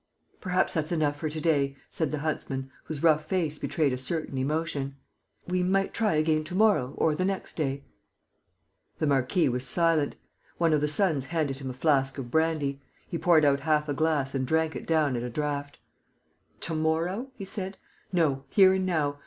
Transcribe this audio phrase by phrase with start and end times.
[0.39, 4.35] "Perhaps that's enough for to day," said the huntsman, whose rough face betrayed a certain
[4.35, 4.95] emotion.
[5.47, 7.83] "We might try again to morrow or the next day...."
[8.97, 10.15] The marquis was silent.
[10.57, 12.81] One of the sons handed him a flask of brandy.
[13.09, 15.77] He poured out half a glass and drank it down at a draught:
[16.61, 17.77] "To morrow?" he said.
[18.11, 18.45] "No.
[18.49, 19.19] Here and now.